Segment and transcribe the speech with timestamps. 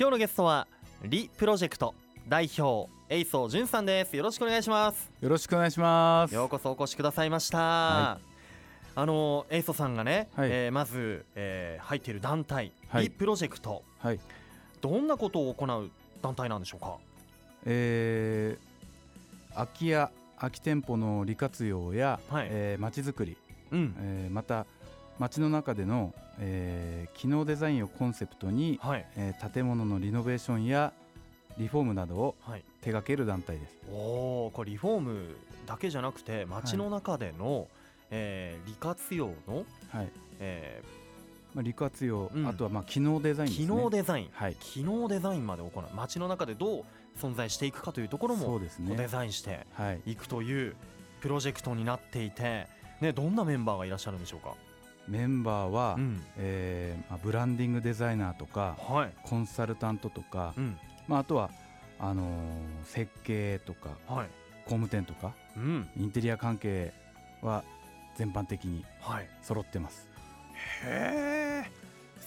[0.00, 0.68] 今日のゲストは
[1.02, 1.92] リプロジェクト
[2.28, 4.16] 代表エイソーンさんです。
[4.16, 5.10] よろしくお願いします。
[5.20, 6.32] よろしくお願いします。
[6.32, 8.18] ようこそお越しくださいました、は
[8.94, 10.50] あのエイソさんがね、はい。
[10.52, 13.04] えーまず、えー入っている団体、はい。
[13.06, 13.82] リプロジェクト。
[13.98, 14.20] はい。
[14.80, 15.90] どんなことを行う
[16.22, 16.96] 団体なんでしょうか？
[17.66, 22.46] えー、空き家空き店舗の利活用や、はい。
[22.48, 23.36] えー、街づくり、
[23.72, 23.96] うん。
[23.98, 24.64] えーまた
[25.18, 29.06] 街の中での、えー機能デザインをコンセプトに、はい。
[29.16, 30.92] えー建物のリノベーションや
[31.58, 32.64] リフォームなどをはい。
[32.80, 33.76] 手掛ける団体です。
[33.90, 37.66] おおこれリフォームだけじゃなくて街の中での、
[38.10, 40.08] えー利活用の、はい、
[40.40, 40.82] え
[41.54, 42.46] まあ、利活用、うん。
[42.46, 44.54] あとはまあ機能デザインー機能デザイン、はい。
[44.60, 45.84] 機能デザインまで行う。
[45.94, 46.84] 街の中でどう
[47.18, 50.00] 存在していくかというところもそうですこうデねザインしてはい。
[50.06, 50.76] いくという
[51.20, 52.68] プロジェクトになっていて、
[53.00, 54.54] ね、どんなメンバーがいらっしゃるんでしょうか、
[55.08, 56.22] メンバーは、うん。
[56.36, 59.12] えーまあ、ブランディングデザイナーとかはい。
[59.24, 60.78] コンサルタントとか、うん。
[61.06, 61.50] まあ、あとは
[61.98, 64.28] あのー設計とかはい。
[64.64, 65.88] 工務店とかうん。
[65.96, 66.92] インテリア関係
[67.42, 67.64] は
[68.16, 70.08] 全般的にはい、揃ってます。
[70.84, 71.70] へえ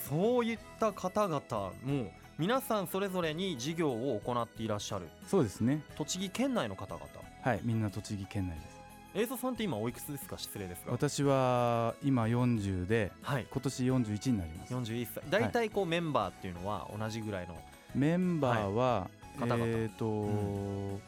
[0.09, 1.41] そういった方々
[1.83, 5.09] も皆さんそれぞれに事業を行っていらっしゃる。
[5.27, 5.83] そうですね。
[5.95, 7.05] 栃木県内の方々。
[7.43, 8.70] はいみんな栃木県内です
[9.13, 10.37] 映像さんって今おいくつですか？
[10.37, 10.91] 失礼ですが。
[10.93, 13.47] 私は今40ではい。
[13.51, 14.73] 今年41になります。
[14.73, 15.23] 41歳。
[15.29, 17.57] 大体こうメンバーっていうのは同じぐらいの
[17.93, 19.39] メンバーは、い。
[19.39, 19.65] 方々。
[19.67, 20.99] えっ、と、う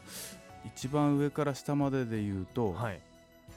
[0.66, 3.00] 一番上から下までで言うと、はい。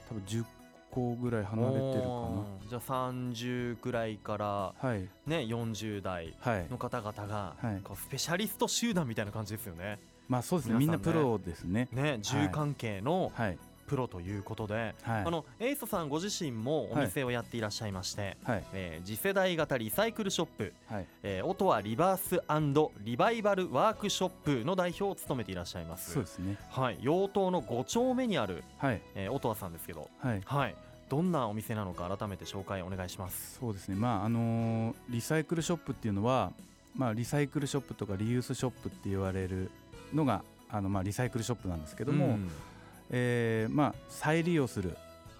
[0.08, 0.44] 多分10
[0.90, 2.68] 個ぐらい離れてるかおー。
[2.70, 2.80] じゃあ
[3.12, 5.00] 30くらいからなはい。
[5.26, 7.80] ね40代はいの方々がはい。
[7.82, 9.98] こうスペシャリスト集団みたいな感じですよね。
[10.26, 10.76] まあそうですね。
[10.78, 11.88] みんなプロですね。
[11.92, 13.58] ね住関係のはい
[13.88, 15.24] プロということで、はい。
[15.24, 18.64] あのエイソさんご自身もお店をやっていらっしゃいまして、はい。
[18.72, 21.06] えー次世代型リサイクルショップ、はい。
[21.22, 22.42] えー、オトワリバース
[23.04, 26.12] リバイバルワークショップの代表を務めていらっしゃいます。
[26.12, 26.56] そうですね。
[26.70, 29.00] はい、陽東の5丁目にある、はい。
[29.14, 30.42] えー、オトワさんですけど、はい。
[30.44, 30.74] はい、
[31.08, 33.58] どんなお店なのか改めて紹介お願いします。
[33.58, 33.96] そうですね。
[33.96, 36.52] まああのーリサイクルショップっていうのは
[36.94, 39.70] まあリサイクルショップとかリユースショップって言われる
[40.12, 42.50] のがあのまあリサイクルショップなんですけども、うん
[43.10, 44.92] えーまあ再利用する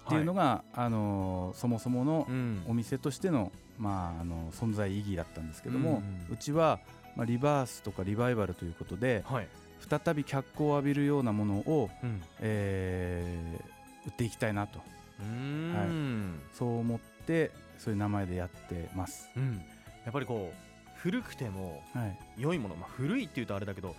[0.05, 2.63] っていうのが、あのーそもそものうん。
[2.67, 6.79] お店としてのまああの存在意義だったんですけども、ううんちは
[7.15, 9.47] まあリバースとかリバイバルということではい。
[9.89, 12.21] 再び脚光を浴びるようなものを、うん。
[12.39, 14.79] えー売っていきたいなと。
[15.19, 16.39] うーん。
[16.53, 19.29] そう思ってそういう名前でやってます。
[19.35, 19.61] うん、
[20.05, 22.17] やっぱりこう古くてもはい。
[22.37, 23.95] 良いもの、まあ、古いっていうとあれだけど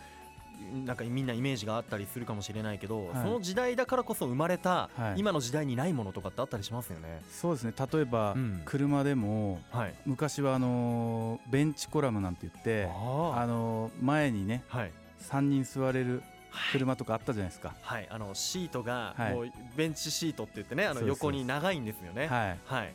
[0.84, 3.22] なんかみんなイメージがあったりするかもしれないけど、はい。
[3.22, 5.20] その時代だからこそ生まれた、はい。
[5.20, 7.22] 今の時代にないものとかってあったりしますよね。
[7.30, 7.72] そうですね。
[7.92, 8.62] 例えば、うん。
[8.64, 14.92] 車でもはい、昔はあのーベンチコラムなんて言ってああのー前にねあはい。
[15.20, 16.22] 3人座れる
[16.72, 17.74] 車とかあったじゃないですか。
[17.80, 19.34] はい、あのシートがはい。
[19.34, 22.26] もうベンチシートって言ってねあの横に長いんですよね。
[22.26, 22.86] はい、は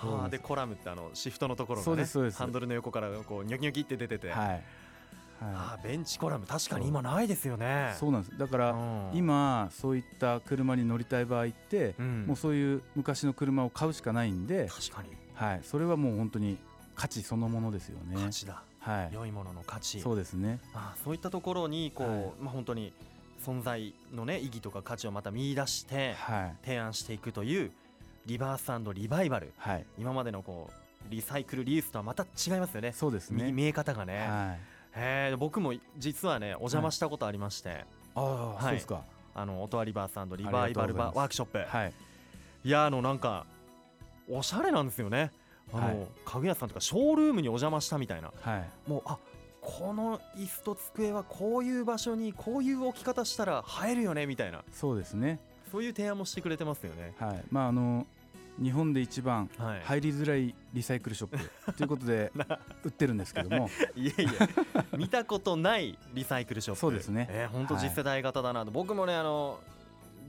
[0.00, 4.38] あでコラムってあのシフトのところそがねハンドルの横からこうニョキニョキって出てて、はい。
[4.38, 4.60] あ
[5.40, 7.92] はあベンチコラム確かに今ないですよね。
[7.94, 7.98] い、。
[7.98, 8.38] そうなんです。
[8.38, 12.24] だからうん、今そういった車に乗りたい場合って、うん。
[12.26, 15.10] もうそういう昔の車を買うしかないんで、確かに。
[15.34, 16.58] はい、それはもう本当に
[16.96, 18.16] 価値そのものですよね。
[18.20, 20.00] 価値だ、はい、良いものの価値。
[20.00, 20.58] そうですね。
[20.74, 22.32] ああそういったところにこう、はい。
[22.40, 22.92] まあ本当に
[23.44, 27.70] 存在のね意義とか価値をまた見出してはい、提案していくという
[28.26, 29.52] リバースリバイバル。
[29.58, 32.92] はい、今までのこうリサイクルリユースとはまた違いますよね。
[32.92, 33.44] そうですね。
[33.44, 34.77] 見見え方がね、はい。
[34.94, 37.84] へえ僕も実はねお邪魔したことありまして、
[38.14, 38.62] ああ、い。
[38.62, 39.02] そうですか。
[39.34, 41.92] あのオトワリバースリバイバルバワークショップ、はい、
[42.64, 43.46] いやあのなんか
[44.28, 45.30] おしゃれなんですよね。
[45.72, 46.06] あの、はい。
[46.24, 48.32] 家具屋さんとかショールームにお邪魔したみたいな。
[48.40, 49.18] はい、もうあ
[49.60, 54.64] この椅子と机はこういう場所にこういう置き方したら映えるよねみたいな。
[54.72, 55.38] そうですね。
[55.70, 57.14] そういう提案もしてくれてますよね。
[57.18, 58.06] はい、まああの
[58.60, 62.32] 日本で一番はい、入りづらいリサイクルショップ ということで
[62.84, 64.12] 売ってるんですけども、いえい
[64.92, 66.80] え見たことないリサイクルショップ。
[66.80, 67.26] そうですね。
[67.30, 67.88] えー、本当はい。
[67.88, 69.60] 次世代型だなと、僕もねあの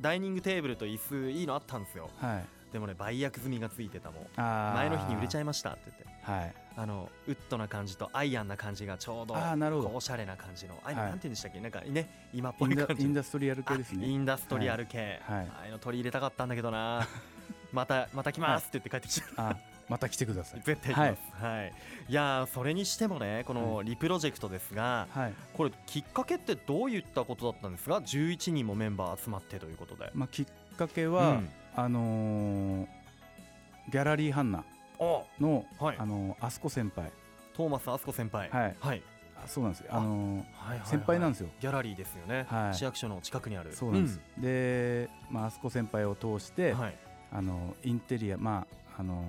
[0.02, 2.10] ダイニングテーブルと椅子いいのあったんですよ。
[2.22, 4.28] はい、でもね売約済みがついてたもん。
[4.38, 5.82] 前の日に売れちゃいましたって。
[5.88, 9.96] 言ってはい、あのウッドな感じとアイアンな感じがちょうどああなるほど。
[9.96, 10.76] おしゃれな感じの。
[10.84, 11.12] ああいうのはい。
[11.12, 11.60] なんて言うんでしたっけ？
[11.60, 14.18] なんかね今っインダぽい感じインダストリアル系ですあイね。
[14.18, 15.38] ンダストリアル系、はい。
[15.40, 15.48] はい。
[15.48, 17.08] ああいうの取り入れたかったんだけどな
[17.72, 19.58] またまた来ますって言って帰ってきちゃった、あ
[19.88, 20.62] また来てください。
[20.64, 21.44] 絶対来ます。
[21.44, 21.74] はい、
[22.10, 30.12] い、やーそれにしてもねこのリプロジェクトですが、はい、これきっかけってどういったことだったんですか？11人もメンバー集まってということで。
[30.14, 30.46] まあきっ
[30.78, 31.50] かけは、うん。
[31.76, 32.88] あのー
[33.92, 34.64] ギャラリーハンナ
[35.00, 35.96] おの、はい。
[35.98, 37.12] あのーアスコ先輩、
[37.56, 38.50] トーマスあすこ先輩。
[38.50, 38.76] はい。
[38.80, 39.02] はい、
[39.44, 39.88] あそうなんですよ。
[39.92, 40.88] あのーはいはいはい。
[40.88, 41.50] 先輩なんですよ。
[41.60, 42.76] ギャラリーですよね、はい。
[42.76, 43.76] 市役所の近くにある。
[43.76, 46.96] そうなんです、で、まああそこ先輩を通して、うんはい
[47.32, 48.66] あのインテリアま
[48.98, 49.24] ああの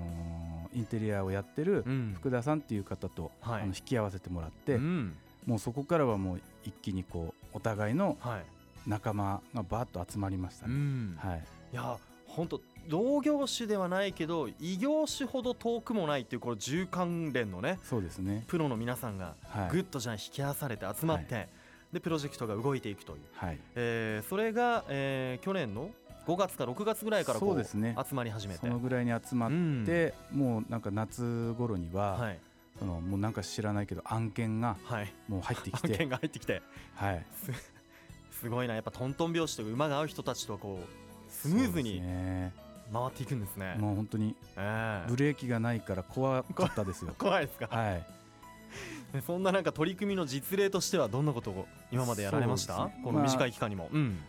[0.74, 2.14] ーインテリアをやってるうん。
[2.16, 3.62] 福田さんっていう方と、はい。
[3.62, 5.16] あの引き合わせてもらって、うん。
[5.46, 8.42] もうそこからはもう一気にこうお互いのはい。
[8.86, 11.18] 仲間がバーッと集まりましたね、うん。
[11.18, 11.44] はい。
[11.72, 18.44] いや本当同業種ではないけど異業種ほど遠くもないっていうこの重関連のねそうですね。
[18.46, 19.70] プロの皆さんがはい。
[19.70, 21.48] ぐっとじゃあ引き合わされて集まって、
[21.92, 23.58] でプロジェクトが動いていくという、はい。
[23.74, 25.90] えーそれが、えー去年の
[26.30, 27.96] 5月か6月ぐらいからこそうですね。
[28.08, 28.60] 集まり始めて。
[28.60, 29.84] そのぐらいに集まっうん。
[29.84, 32.38] て、もうなんか夏頃には、はい。
[32.78, 35.12] そのもうなんか知らないけど案件がはい。
[35.28, 36.62] もう入ってき案件てが入ってきて。
[36.94, 37.26] はい。
[38.30, 38.74] すごいな。
[38.74, 42.00] やっぱトントン拍子とか馬が合う人たちとこうスムーズに
[42.92, 43.74] 回っていくんですね。
[43.78, 45.10] もう本当にええ。
[45.10, 47.14] ブレーキがないから怖かったですよ。
[47.18, 48.06] 怖いですか、はい。
[49.12, 53.00] で そんななんか取り組みの実例としてはどんなことを今までやられました、ね。
[53.04, 54.22] この短い期間にも、うん。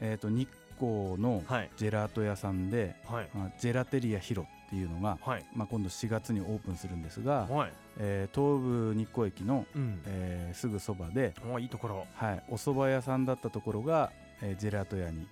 [0.00, 1.70] えっ、と日光のはい。
[1.76, 3.28] ジェラート屋さんで、はい。
[3.34, 5.44] まあ、ジェラテリアヒロっていうのが、はい。
[5.54, 7.72] まあ、今度4月にオープンするんですが、はい。
[7.98, 10.00] えー東武日光駅の、うん。
[10.06, 12.06] えーすぐそばで、おいいところ。
[12.14, 14.10] はい、お蕎麦屋さんだったところが、
[14.42, 15.26] えージェラート屋に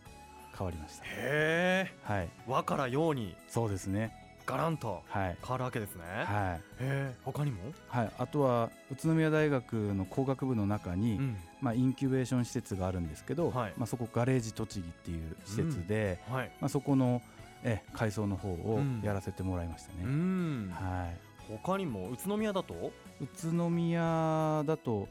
[0.56, 1.04] 変わりました。
[1.04, 1.08] へ
[1.88, 2.28] えはい。
[2.46, 3.36] 和から洋に。
[3.48, 4.12] そうですね
[4.46, 5.36] ガランとはい。
[5.42, 6.60] 変わるわけですね、はい。
[6.60, 7.58] へえ他にも、
[7.88, 11.36] はい、あとは宇都宮大学の工学部の中に、うん。
[11.60, 13.72] まあ、インキュベーション施設があるんですけど、はい。
[13.76, 16.50] まあ、そこガレージ栃木っていう施設で、はい。
[16.60, 17.22] まあ、そこの
[17.64, 19.00] え改装の方をうん。
[19.02, 20.70] やらせてもらいましたうね、ん。
[20.70, 21.16] はい、
[21.62, 22.10] 他にも？
[22.10, 22.92] 宇都宮だと？
[23.20, 25.08] 宇都宮だと、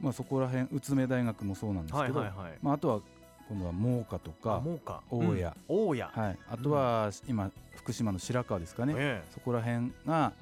[0.00, 2.58] まあ、そこら辺宇都宮大学もそうなんですけど、はいはいはい。
[2.62, 3.00] まあ、あとは
[3.54, 4.62] 今度は真岡とあか、
[5.10, 5.52] 大谷うん。
[5.68, 10.32] 大谷、はい、あとは今福島の白河ですかね、えそこら辺が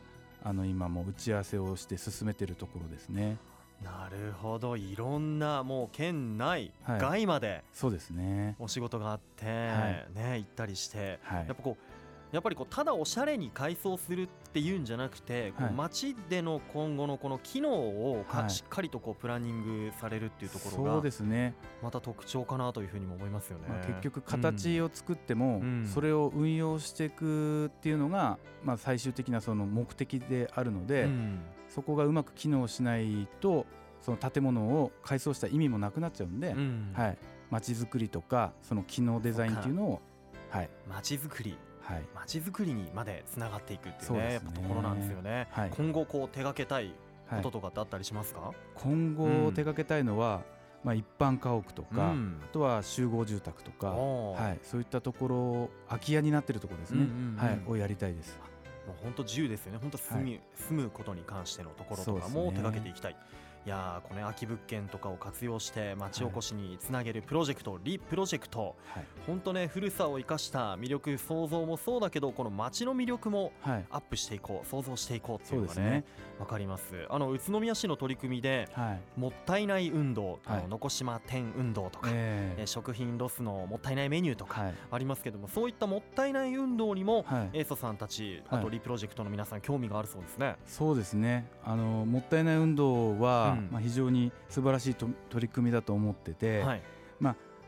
[0.43, 3.37] あの今もう打ち合わせをして進めてるところですね。
[3.83, 4.77] えなるほど。
[4.77, 7.01] いろんなもう県内、はい。
[7.01, 8.57] 外までそうですね。
[8.59, 11.47] お仕事があって、はね行ったりしてはい。
[11.47, 11.92] やっぱこう
[12.33, 23.67] やっぱりこうただおしゃれに改装するっていうんじゃなくて、こうはい街での今後のこの機能をか、はいしっかりとこうプランニングされるっていうところそうがですね、また特徴かなというふうにも思いますよね。
[23.69, 25.87] まあ、結局形を作っても、うん。
[25.87, 31.41] それを運用していくっていうのが、まあ、最終的なその目的であるので、うん。
[31.69, 33.67] そこがうまく機能しないと
[34.01, 36.93] その建物を改装した意味もなくなっちゃうんで、うん。
[36.95, 37.19] はい、
[37.51, 40.03] 街づくりとかその機能デザインっていうのを
[40.51, 40.71] はい。
[40.89, 42.03] 街づくりはい。
[42.15, 44.33] 街づくりにまでつながっていくっていうねね。
[44.35, 45.49] やっぱところなんですよね。
[45.51, 45.71] はい。
[45.71, 46.95] 今後こう手掛けたい
[47.27, 47.43] はい。
[47.43, 48.53] こととかってあったりしますか？
[48.75, 49.55] 今後うん。
[49.55, 50.43] 手掛けたいのは、
[50.85, 52.41] まあ、一般家屋とか、うん。
[52.45, 57.37] あとは集合住宅とか、はい、そういったところ空き家になってるところですね、うんうんうん。
[57.37, 58.39] はい、をやりたいです。
[58.87, 59.79] もう本当自由ですよね。
[59.81, 63.17] 本当住み、住むことに関してのところとかも手掛けていきたい。
[63.65, 68.75] いやーこのね空き物件とかを活用して町おこしにつなげるプロジェクト、リプロジェクト。
[68.93, 69.05] はい。
[69.25, 73.85] 本当ね古さを生かした魅力創造もそうだけどこの町の魅力もはい。
[73.91, 76.05] アップしていこう想像していこうっていうのがねね。
[76.41, 77.07] わかります。
[77.09, 79.21] あの宇都宮市の取り組みではい。
[79.21, 82.63] もったいない運動、あはいの残島店運動とか、ええ。
[82.65, 84.75] ー食品ロスのもったいないメニューとかはい。
[84.91, 87.59] ありますけどもそういったもったいない運動にも、はい。
[87.59, 90.57] エイソさんたちあとはいリプロジェクトの皆さん興味があるそうですね。
[90.67, 91.47] そうですね。
[91.65, 93.69] あのもったいない運動は、うん。
[93.71, 96.83] まあ、非常に素晴らしいと取り組みだと思ってて、はい、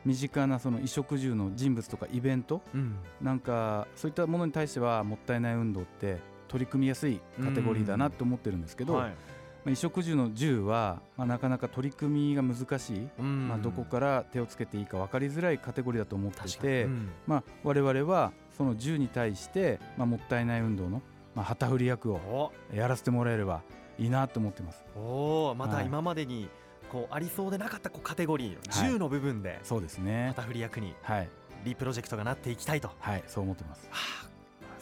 [0.05, 2.97] 身近なその衣食住の人物とかイベントうん。
[3.21, 6.19] なんかそういったものに対してはもったいない運動って
[6.49, 9.11] 取り組みやすいカテゴリーだなと思ってるんですけど、はい。
[9.11, 13.49] まあ、衣食住の住は、まあ、なかなか取り組みが難しい、うん。
[13.49, 17.09] まあ、どこから手をつけていいか分かりづらいカテゴリーだと思ってて、うん。
[17.27, 21.01] まあ、我々はその銃に対して、まあ、もったいない運動の、
[21.35, 22.53] まあ、旗振り役をお。
[22.75, 23.63] やらせてもらえれば
[23.99, 24.85] いいなと思ってます。
[24.97, 25.87] おーまたはい。
[25.87, 26.49] 今までに
[26.91, 28.93] こうありそうでなかったこうカテゴリーはい。
[28.93, 30.29] 10の部分でそうですね。
[30.29, 31.29] 旗振り役にはい、
[31.65, 33.89] リプロジェクトがなっていきたいと、ははい、そう思ってます。
[33.93, 34.29] あ、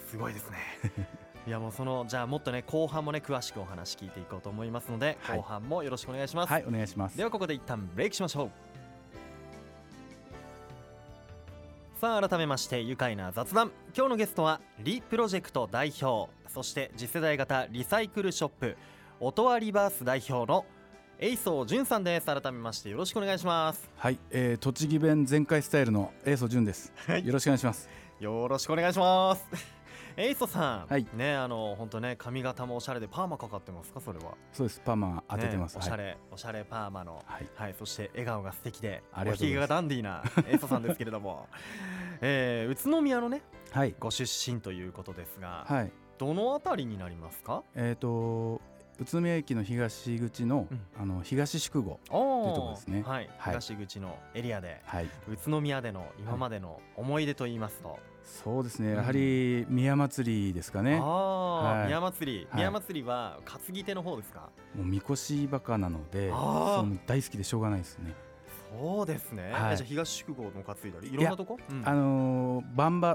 [0.09, 0.59] すごいですね。
[1.47, 5.39] いやもうそのじゃあもっとね後半もね詳しくお話聞いていこうと思いますので、はい。
[5.39, 7.17] 後半もよろしくお願いします、はい、お願いします。
[7.17, 8.51] ではここで一旦ブレイクしましょう。
[12.01, 13.71] さあ改めまして愉快な雑談。
[13.97, 18.77] 今日のゲストはリプロジェクト代表そして次世代型リサイクルショップ
[19.25, 20.67] オトワリバース代表の
[21.21, 22.27] エイソージュンさんです。
[22.27, 23.89] 改めましてよろしくお願いします。
[23.97, 26.93] はい、えー、栃木弁全開スタイルのエーソ潤です。
[27.07, 27.25] はい。
[27.25, 27.89] よろしくお願いします。
[28.19, 29.47] よろしくお願いします。
[30.19, 31.07] エイソさん、はい。
[31.15, 34.01] ねあの本当ね髪型もおしゃれでパーマかかってますか？
[34.01, 34.33] それは。
[34.53, 35.77] そうです、パーマ当ててます。
[35.77, 36.01] ねおしゃはい。
[36.01, 37.23] れ、おしゃれパーマの。
[37.25, 41.47] はい、はい、そして笑顔が素敵で、ありががダンディーな エイソさんですけれども、
[42.21, 47.63] えー宇都宮のね、はい、ご出身ということですが、はい、どのあたりになりますか？
[47.77, 48.61] えっ、と、
[49.01, 50.81] 宇都宮駅の東口の,、うん。
[51.01, 53.03] あの東宿郷おいうところですね。
[53.07, 53.55] はい、はい。
[53.55, 55.07] 東口のエリアではい。
[55.29, 58.91] 宇都宮での今までの思い出と言いますと、そうですね。
[58.91, 58.97] うん。
[58.97, 60.93] やはり宮祭りですかね。
[60.93, 62.57] 宮祭り、はい。
[62.57, 64.51] 宮祭りは担ぎ手の方ですか？
[64.77, 66.31] もうみこしバカなので
[67.07, 68.15] 大好きでしょうがないですね、
[68.81, 69.75] そうですね、はい。
[69.75, 71.83] えじゃあ東宿郷の担いだりいろんなとこ、うん。
[71.85, 73.15] あのー、バンバ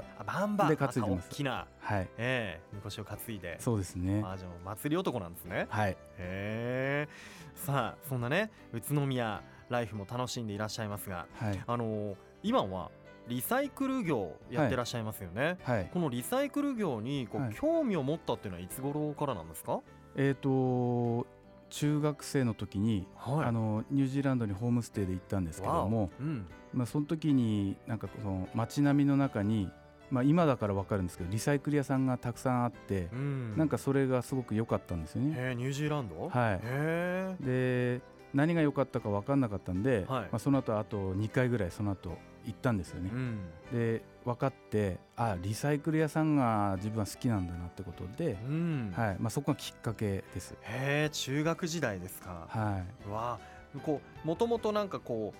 [0.68, 1.28] で担いでます。
[1.28, 2.08] 大きなはい。
[2.18, 3.56] ええみこしを担いで。
[3.60, 4.22] そうですね。
[4.24, 5.66] あじゃ祭り男なんですね。
[5.68, 5.92] はい。
[5.92, 7.08] へえ。
[7.54, 11.62] さあそんなね宇都宮ライフも楽しんでいらっしゃいますがはい。
[11.66, 12.90] あのー今は
[13.26, 15.90] リサイクル業やってらっしゃいますよね、はい。
[15.92, 17.54] このリサイクル業にこう、はい。
[17.54, 19.80] 興味を持ったっていうのはいつ頃からなんですか？
[20.16, 21.26] えっ、と
[21.70, 26.46] 中学生の時に、はあのニュージーランドにホームステイで行ったんですけども、うん。
[26.72, 29.70] まあ、その時になんかその街並みの中に、
[30.10, 33.56] まあ、今だから分かるんですけどリサイクル屋さんがたくさんあってう、ん。
[33.56, 35.54] なんかそれがすごく良かったんですよね。
[35.54, 36.28] ニュージーランド？
[36.28, 36.60] はい。
[36.62, 38.00] へで
[38.34, 40.22] 何が良かったか分かんなかったんで、はい。
[40.24, 43.10] まあ、その後あと2回ぐらいその後行ったんですよね。
[43.12, 43.14] え。
[43.14, 43.38] うん。
[43.72, 48.92] で分かってあリサイクル屋さんが自分は好きなんだなってことで、うん。
[48.94, 49.16] はい。
[49.18, 50.54] まあ、そこがきっかけです。
[50.62, 52.46] へえ中学時代ですか。
[52.48, 53.08] はい。
[53.10, 53.78] わあ。
[53.80, 55.32] こうもともとなんかこ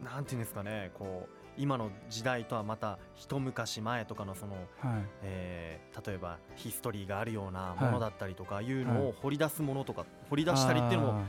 [0.00, 0.90] うなんていうんですかね。
[0.94, 4.64] こう今の時代とはまた一昔前とかのその、はい。
[5.22, 8.72] えー例えばヒストリーがあるようなものだったりとかい。
[8.72, 11.20] うのを掘り出すものとか掘り出したりっていうのも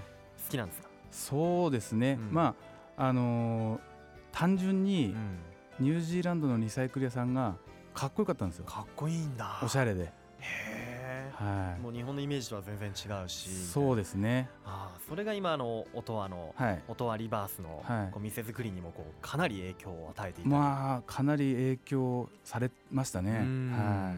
[0.46, 2.34] 好きなんですか、そうですね、うん。
[2.34, 2.56] ま
[2.98, 3.93] ああのー
[4.34, 5.40] 単純にうん。
[5.80, 7.56] ニュージーランドのリサイクル屋さんが
[7.96, 8.66] かっこよかったんですよ。
[8.66, 9.60] かっこいいんだ。
[9.64, 13.50] おしゃれで、へえはもう日本のイメージとは全然違うい、し。
[13.50, 14.50] そうですね。
[14.66, 16.84] ああそれが今あの音羽の、はい。
[16.88, 18.12] 音羽リバースの、はい。
[18.12, 20.50] こう店作りにもこうかなり影響を与えていた。
[20.50, 23.32] まあかなり影響されましたね。
[23.32, 23.72] うん。
[23.72, 24.14] は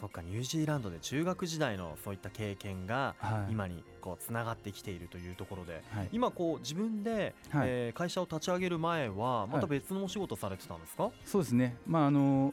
[0.00, 7.68] そっかニュージーランドで中学時代のそういった経験がい、はい、今にこうつながってきているというところではい、今こう自分で、はい。
[7.68, 11.76] えー会社を立ち上げる前はまたはい別のお仕事されてたんですか、そうですね。
[11.86, 12.52] まああの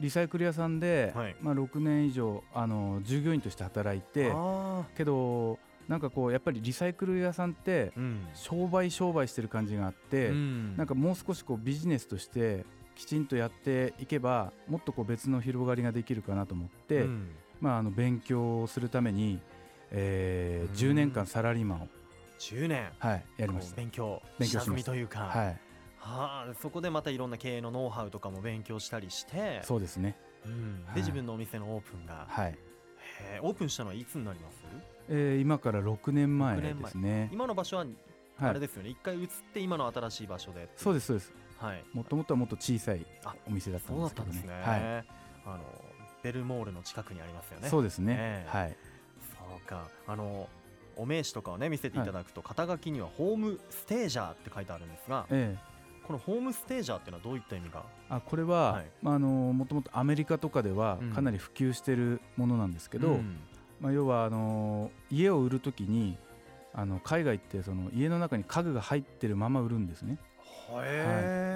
[0.00, 1.36] リサイクル屋さんで、はい。
[1.40, 7.92] まあ、6年以上あの従業員として働いてあけどなんかこうやっぱりリサイクル屋さんって
[8.34, 10.76] 商売商売してる感じがあって、うん。
[10.76, 12.64] なんかもう少しこうビジネスとして
[13.00, 17.30] きちんとやっていけばもっとこう別の広がりができるかなと思って、うん。
[17.58, 19.40] まあ、あの勉強をするために、
[19.90, 20.74] えーうん。
[20.74, 21.88] 10年間サラリーマンを、
[22.38, 22.90] 10年。
[22.98, 23.76] はい、やりました。
[23.76, 29.62] 勉強勉強しみというか、はい、はあ、そこでまたいろんな経営のノウハウとかも勉強したりして。
[29.62, 30.14] そうですね。
[30.44, 30.84] うん。
[30.84, 30.94] はい。
[30.96, 32.58] で自分のお店のオープンが、はい、
[33.40, 34.56] オープンしたのはいつになります？
[35.08, 37.30] えー今から6年前6年前ですね。
[37.32, 37.86] 今の場所は
[38.36, 41.32] はい、あれですよね、一回移って今の新しい場所でそうですそうです。
[41.60, 41.84] はい。
[41.92, 44.60] もともとはもっと小さいあお店だったんだですけどね。
[44.60, 45.04] ね、はい、
[45.46, 45.60] あの
[46.22, 47.68] ベルモールの近くにありますよね。
[47.68, 48.16] そうですね。
[48.18, 48.58] ええ。
[48.58, 48.76] はい、
[49.38, 49.88] そうか。
[50.06, 50.48] あの
[50.96, 55.70] お名刺とかをね見せていただくと、肩書きにはホームステージャーって書いてあるんですがええ。
[56.06, 57.84] このホームステージャーっていうのはどういった意味が？
[58.08, 58.86] あこれは、はい。
[59.02, 61.12] まああのもともとアメリカとかではうん。
[61.12, 63.38] かなり普及してるものなんですけど、うん。
[63.80, 66.18] まあ、要はあの家を売るときに
[66.74, 70.18] あの海外ってその家の中に家具が入ってるまま売るんですね。
[70.82, 71.49] へ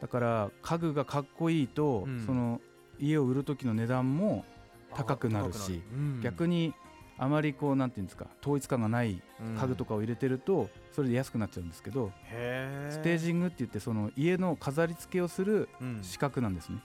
[0.00, 2.24] だから家具がかっこいいと、うん。
[2.26, 2.60] その
[2.98, 5.52] 家を売る時の値段もー高くなる。
[5.52, 6.20] しうん。
[6.22, 6.74] 逆に
[7.18, 9.22] あまりこうなんていうんですか統一感がない
[9.58, 15.98] 家具とかを入れてるとそれで安くなっちゃうんですけど、へステージングって言ってその家の飾り付けをするうん。
[16.02, 16.82] 資格なんですね、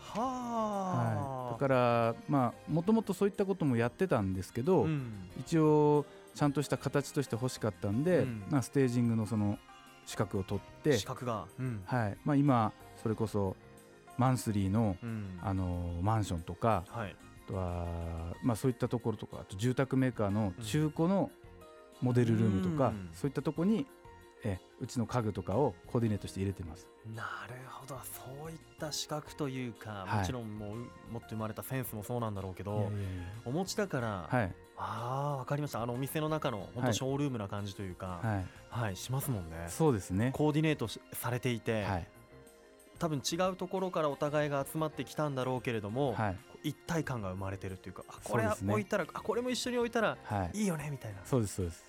[0.00, 5.12] はあ、はい、だからまあもともとそういったこともやってたんですけど、うん。
[5.38, 8.42] 一応ちゃんとした形として欲しかったんで、うん。
[8.50, 9.58] まあ、ステージングのその
[10.06, 11.82] 資格を取って資、格が、うん。
[11.86, 12.16] はい。
[12.24, 13.56] まあ、今それこそ
[14.18, 15.38] マンスリーの、うん。
[15.42, 17.16] あのマンションとかはい。
[17.46, 21.30] あとは、まあ、そういったところとかあと住宅メーカーの中古の
[22.00, 23.10] モデルルームとか、うん。
[23.12, 23.86] そういったところに
[24.44, 26.86] えうちの家具とかをコーディネートして入れてます。
[27.14, 27.98] なるほど。
[28.02, 30.18] そういった資格というか、はい。
[30.20, 30.78] もちろんもう
[31.10, 32.92] 持って生まれたセンスもそうなんだろうけど
[33.44, 35.82] お持ちだから、やはいああわかりました。
[35.82, 38.42] あのお店の中の本当はいショールームな感じというかは
[38.80, 39.66] い、はい、しますもんね。
[39.68, 40.32] そうですね。
[40.34, 42.08] コーディネートしされていて、はい。
[42.98, 46.36] 多分違うところからお互いが集まってきたんだろうけれども、はい。
[46.64, 50.58] 一体感が生まれてるっていうかあこれ置いたら、あこれも一緒に置いたらはい。
[50.60, 51.18] いいよねみたいな。
[51.24, 51.84] そうですそうです。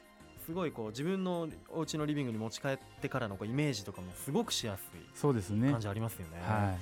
[0.45, 5.71] すごいこう自分のお家のリビングに持ち帰ってからのこうイメージとかもすごくしやすいそうですね。
[5.71, 6.39] 感じありますよね。
[6.41, 6.77] はい。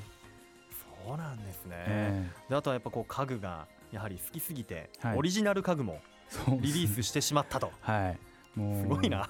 [1.08, 2.30] そうなんですね、え。
[2.50, 5.18] であとはやっぱこう家具がやはり好きすぎて、はい。
[5.18, 6.02] オリジナル家具も
[6.62, 7.72] リリースしてしまったと。
[7.80, 8.10] は
[8.56, 8.60] い。
[8.60, 9.30] もうすごいな。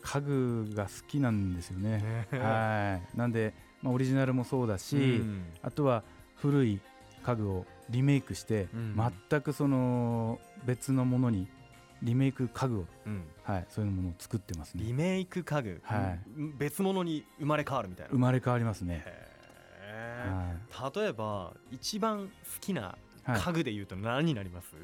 [0.00, 2.26] 家具が好きなんですよね。
[2.32, 3.18] ははい。
[3.18, 5.22] なんで、まあ、オリジナルもそうだいし、
[5.60, 6.02] あとは
[6.36, 6.80] 古い
[7.22, 9.12] 家具をリメイクして、うん。
[9.28, 11.46] 全くその別のものに
[12.02, 13.24] リメイク家具を、うん。
[13.42, 14.84] はい、そういうものを作ってますね。
[14.84, 16.20] リメイク家具、はい。
[16.34, 18.12] うん別物に生まれ変わるみたいな。
[18.12, 19.04] 生まれ変わりますね、
[20.94, 23.40] 例えば一番好きないはい。
[23.40, 24.74] 家具で言うと何になります、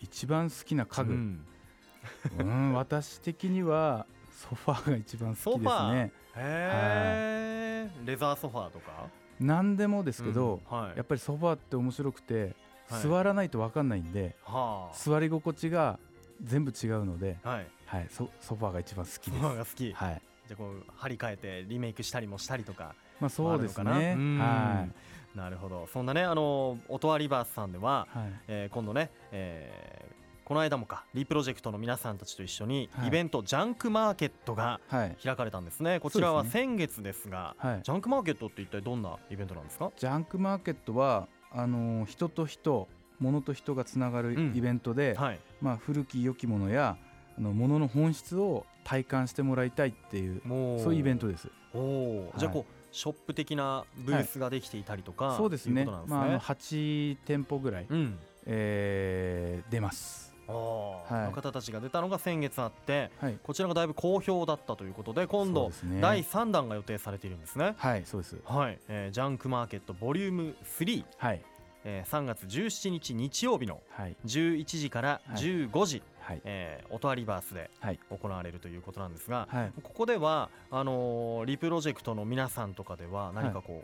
[0.00, 5.88] 一番好きな家具、ううんん私的にはソファーが一番好きでソファー？
[5.88, 9.08] すねへえレザーソファーとか？
[9.40, 10.96] 何でもですけど、うんはい。
[10.96, 12.54] やっぱりソファーって面白くて、
[12.88, 13.02] はい。
[13.02, 15.98] 座らないと分かんないんでは座り心地が
[16.42, 17.66] 全部違うので、あはい。
[17.86, 19.40] はい、ソソファーが一番好きソです。
[19.42, 20.22] ファーが好き、はい。
[20.46, 24.16] じゃあこう張り替えてリメイクしたりもしたりとかまあそうですね。
[24.38, 24.90] はい
[25.38, 25.88] なるほど。
[25.92, 28.32] そんなねあの音羽リバースさんでは、はい。
[28.48, 33.08] えー今度ね、えーこの間もかリプロジェクトの皆さんたちと一緒にはい。
[33.08, 35.16] イベント、ジャンクマーケットがはい。
[35.22, 36.00] 開かれたんですね。
[36.00, 37.80] こちらは先月ですがはい。
[37.82, 39.90] ジャンクマーケットって一体どんなイベントなんですか？
[39.96, 42.88] ジャンクマーケットはあのー人と人
[43.20, 44.56] 物と人がつながるうん。
[44.56, 45.40] イベントで、はい。
[45.60, 46.96] まあ、古き良きものや
[47.36, 50.40] あの物の本質を体感してもらいたいっていう
[50.82, 51.50] そういうイベントです。
[51.74, 55.84] おお、はいじゃあこうショップ的なブースができていたりとか、そうですね。
[55.84, 58.18] ね、まあ、あの8店舗ぐらい、うん。
[58.46, 60.34] えー出ます。
[60.46, 61.26] はい。
[61.26, 66.00] の方たちが出たのが先月あってはい、こちらがだいぶ好評だったということで今度ね。
[66.00, 67.74] 第3弾が予定されているんですね。
[67.76, 68.36] はいそうです。
[68.46, 71.42] はい、えージャンクマーケットボリューム3、はい。
[71.84, 74.16] えー3月17日日曜日のはい。
[74.24, 76.02] 11時からはい15時、はい
[76.44, 78.00] えー音アリバースではい。
[78.10, 79.72] 行われるということなんですが、はい。
[79.82, 83.82] ここではあのーリプロジェクトの皆さんとかでは何かこ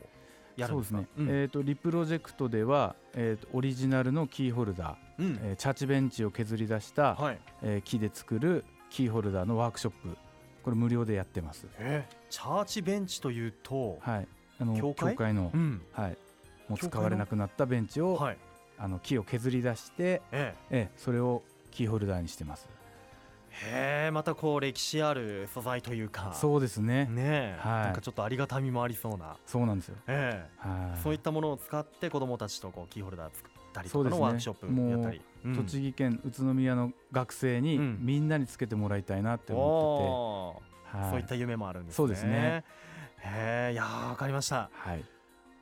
[0.56, 0.98] う、やるんですか？
[0.98, 1.24] そうですね。
[1.30, 1.42] うん。
[1.42, 5.40] えっ、とリプロジェクトではえっ、とオリジナルのキーホルダー、うん。
[5.42, 7.38] えーチャーチベンチを削り出した、はい。
[7.62, 10.16] えー木で作るキーホルダーのワークショップ。
[10.62, 11.66] これ無料でやってます。
[11.78, 14.28] えーチャーチベンチというと、はい。
[14.58, 15.34] あの教会？
[15.34, 15.82] のうん。
[15.92, 16.16] はい。
[16.68, 18.38] もう使われなくなったベンチを、はい。
[18.78, 20.90] あの木を削り出して、ええ。
[20.96, 21.42] ーそれを
[21.74, 22.68] キーホルダーにしてます。
[22.70, 22.84] ー
[24.04, 26.32] へえまたこう歴史ある素材というか。
[26.34, 27.06] そうですね。
[27.06, 27.84] ねえ、はい。
[27.84, 29.96] なんかちょっとありがたみもありそうな、そうなんですよ。
[30.06, 30.98] えはい。
[30.98, 35.54] えそういったものを使って子どもたちとこうキーホルダー作ったりとかのワークショップやったり、うん。
[35.56, 37.98] 栃木県宇都宮の学生にうん。
[38.00, 41.10] みんなにつけてもらいたいなって思ってて、はい。
[41.10, 41.96] そういった夢もあるんですね。
[41.96, 42.64] そうですね。
[43.18, 44.70] へえいやーわかりました。
[44.72, 45.04] はい。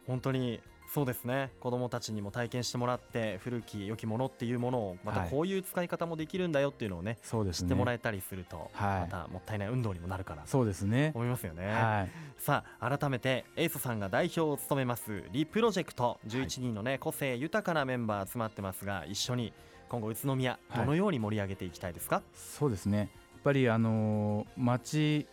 [0.07, 0.61] 本当に
[0.93, 7.67] そうですね子どもたちにも体験してもらって古き良きものっていうものをまたはいこういう使い方もできるんだよっていうのをね、そうですね。
[7.67, 11.13] 知ってもらえたりすると、はいまたもったいない運動にもなるかなとそうですね。
[11.15, 11.67] 思いますよね。
[11.67, 12.11] はい。
[12.39, 19.55] さあ改めてエイソさんが代表を務めますリプロジェクト11人のね、個性豊かなメンバー集まってますが一緒に
[19.89, 22.99] 今後宇都宮はいどのように盛り上げていきたいですか、そうですね。
[22.99, 23.09] やっ
[23.45, 25.27] ぱりあのー町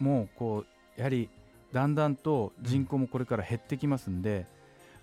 [0.00, 0.64] もこ
[0.96, 1.30] うやはり
[1.72, 4.46] だんだんと人口もこれから減ってきますんで、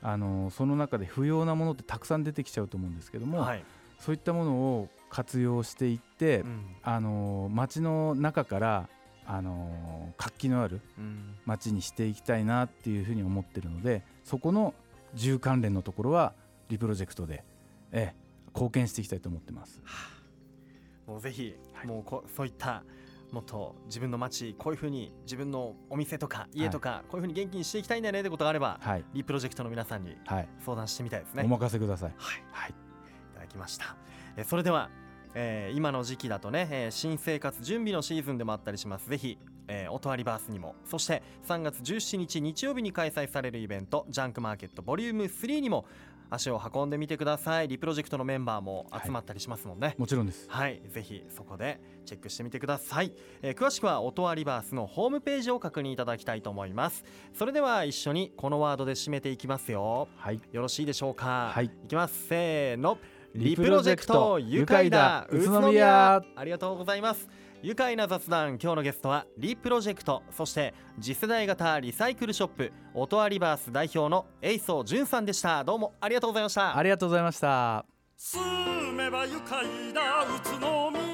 [0.03, 3.63] あのーその中で不要なものってたくさん出てきちゃうと思うんですけども、はい、
[3.99, 6.65] そういったものを活用していって、うん。
[6.83, 8.89] あのー町の中から
[9.25, 11.35] あのー活気のあるうん。
[11.45, 14.73] 町にしていきたいなっていうふうに思ってるのでそこの
[15.15, 16.33] 住関連のところは
[16.69, 17.43] リプロジェクトで、
[17.91, 18.15] ええ、
[18.53, 19.81] 貢献していきたいと思ってます。
[21.05, 21.87] もうぜひ、はい。
[21.87, 22.83] もうこそそういった
[23.33, 31.43] もっと自分の街こういうふうに自分のお店とか家とか、こういうふうに元気にしていきたいんだよねってことがあれば、はい、リプロジェクトの皆さんにはい、相談してみたいですね。
[31.43, 32.13] お任せください。
[32.15, 32.73] はいはい、い
[33.33, 33.97] ただきました。
[34.37, 34.91] えーそれでは、
[35.33, 39.09] えー今の時期だとね、えー新生活準備のシーズンでもあったりします。
[39.09, 45.85] ぜひ、えー、オトアリバースにも、そして3月17日日曜日に開催されるイベント、ジャンクマーケットボリューム3にも
[46.33, 47.67] 足を運んでみてください。
[47.67, 49.93] リプロジェクトのメンバーも集まったりしますもんね。
[49.97, 50.47] もちろんです。
[50.49, 57.03] はい、ぜひそこでチェックしてみてください、えー詳しくはオトアリバースのホームページを確認いただきたいと思います。
[57.33, 60.07] それでは一緒にこのワードで締めていきますよ。
[60.17, 61.51] はい、よろしいでしょうか？
[61.53, 61.65] はい。
[61.65, 62.27] いきます。
[62.27, 62.97] せーの。
[63.35, 65.27] リプロジェクト愉快だ。
[65.31, 66.23] 宇都宮。
[66.35, 67.27] ありがとうございます
[67.63, 77.85] 愉快な雑談今日のゲストはリプロジェクトそして次世代型リサイクルショップオトアリバース代表のエイソージュンさんでしたどうもありがとうございましたありがとうございました。
[78.17, 78.41] 住
[78.91, 81.12] めば愉快な宇都宮